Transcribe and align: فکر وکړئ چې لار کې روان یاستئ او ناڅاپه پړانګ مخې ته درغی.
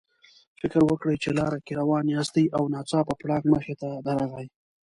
فکر 0.59 0.81
وکړئ 0.89 1.15
چې 1.23 1.29
لار 1.39 1.53
کې 1.65 1.73
روان 1.81 2.05
یاستئ 2.15 2.45
او 2.57 2.63
ناڅاپه 2.73 3.13
پړانګ 3.21 3.45
مخې 3.53 3.73
ته 3.81 3.89
درغی. 4.05 4.47